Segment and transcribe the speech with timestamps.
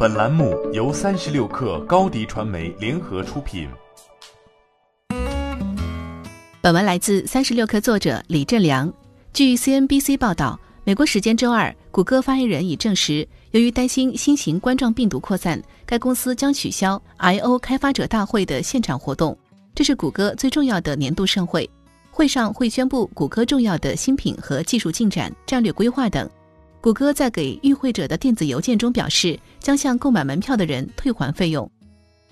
[0.00, 3.68] 本栏目由三十六克高低传媒联合出品。
[6.60, 8.92] 本文来自三十六克作者李振良。
[9.32, 19.36] 据 CNBC 报道，美国时间周二，谷歌发言人已证实，由于担心新型冠状病毒扩散，该公司将取消 I/O 开发者大会的现场活动。
[19.74, 21.68] 这是谷歌最重要的年度盛会，
[22.12, 26.30] 会上会宣布谷歌重要的新品和技术进展、战略规划等。
[26.80, 31.68] 谷歌在给与会者的电子邮件中表示，将向购买门票的人退还费用。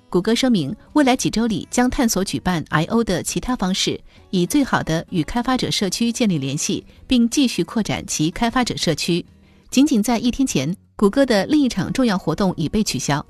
[0.08, 9.24] 谷歌声明，未来几周里将探索举办 I/O 的其他方式，以最好的与开发者社区建立联系，并继续扩展其开发者社区。
[9.68, 13.24] 仅仅在一天前，谷歌的另一场重要活动已被取消。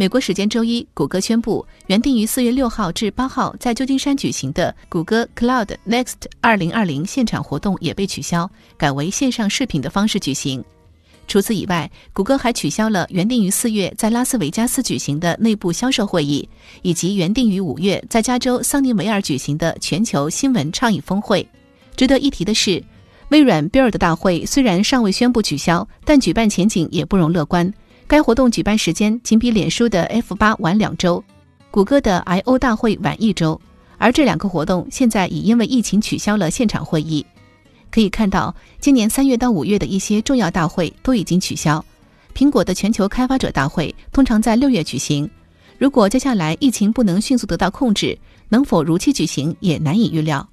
[0.00, 10.64] 美国时间周一，谷歌宣布，原定于四月六号至八号在旧金山举行的谷歌 Cloud Next 二零二零现场活动也被取消，改为线上视频的方式举行。
[11.28, 16.48] 除此以外，谷歌还取消了原定于四月在拉斯维加斯举行的内部销售会议，
[16.80, 21.46] 以及原定于五月在加州桑尼维尔举行的全球新闻倡议峰会。
[21.94, 22.82] 值得一提的是，
[23.28, 27.70] 微软 Build 大会虽然尚未宣布取消，但举办前景也不容乐观。
[28.10, 31.22] 该活动举办时间仅比脸书的 F 八晚两周，
[31.70, 33.60] 谷歌的 I/O 大会晚一周，
[33.98, 37.24] 而这两个活动现在已因为疫情取消了现场会议。
[37.88, 41.84] 可以看到，今年三月到五月的一些重要大会都已经取消。
[42.34, 45.30] 苹果的全球开发者大会通常在六月举行，
[45.78, 50.44] 如果接下来疫情不能迅速得到控制，能否如期举行也难以预料。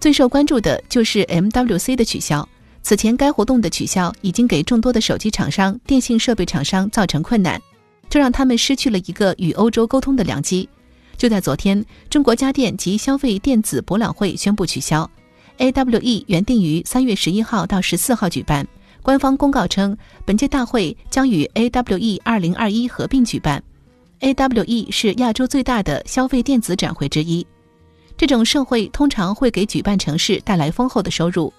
[0.00, 2.48] 最受关注的就是 MWC 的取消。
[2.86, 7.60] 此前，该活动的取消已经给众多的手机厂商、电信设备厂商造成困难，
[8.08, 10.68] 这让他们失去了一个与欧洲沟通的良机。
[11.16, 15.10] 就在昨天，中国家电及消费电子博览会宣布取消
[15.58, 18.64] ，AWE 原定于三月十一号到十四号举办。
[19.02, 23.60] 官方公告称，本届大会将与 AWE 二零二一合并举办。
[24.20, 27.44] AWE 是亚洲最大的消费电子展会之一，
[28.16, 31.52] 这种盛会通常会给举办城市带来丰厚的收入。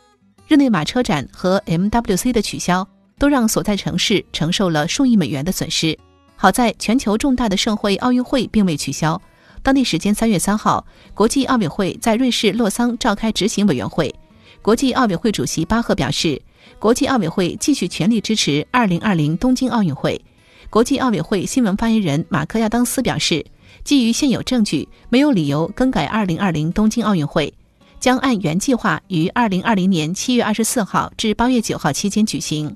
[0.48, 2.88] 日内瓦车展和 MWC 的取消，
[3.20, 5.98] 都让所在城市承受了数亿美元的损失。
[6.38, 9.22] 好在全球重大的盛会奥运会并未取消。
[9.62, 14.14] 当地时间三月三号，国际奥委会在瑞士洛桑召开执行委员会。
[14.62, 16.42] 国际奥委会主席巴赫表示，
[16.80, 20.24] 国际奥委会继续全力支持2020东京奥运会。
[20.70, 23.46] 国际奥委会新闻发言人马克亚当斯表示，
[23.84, 27.54] 基于现有证据，没有理由更改2020东京奥运会。
[28.00, 32.76] 将按原计划于二零二零年七月二十四号至八月九号期间举行。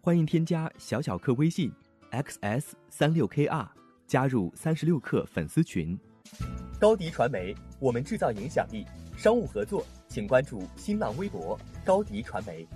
[0.00, 1.72] 欢迎添加小小客微信
[2.10, 3.66] xs 三六 kr
[4.08, 5.96] 加入三十六课粉丝群。
[6.80, 8.84] 高迪传媒，我们制造影响力。
[9.16, 12.66] 商务合作，请关注新浪微博高迪传媒。